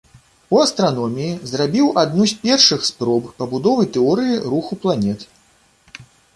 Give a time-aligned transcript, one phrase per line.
[0.55, 5.29] У астраноміі зрабіў адну з першых спроб пабудовы тэорыі руху планет.